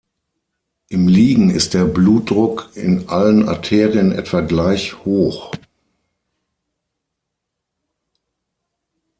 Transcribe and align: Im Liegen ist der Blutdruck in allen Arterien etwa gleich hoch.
Im 0.89 1.07
Liegen 1.07 1.51
ist 1.51 1.75
der 1.75 1.85
Blutdruck 1.85 2.71
in 2.73 3.07
allen 3.07 3.47
Arterien 3.47 4.11
etwa 4.11 4.41
gleich 4.41 5.05
hoch. 5.05 5.51